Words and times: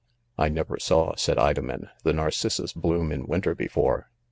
u 0.39 0.45
I 0.45 0.49
never 0.49 0.79
saw,' 0.79 1.11
5 1.11 1.19
said 1.19 1.37
Idomen, 1.37 1.87
"the 2.03 2.11
narcissus 2.11 2.73
bloom 2.73 3.11
in 3.11 3.27
winter 3.27 3.53
before. 3.53 4.09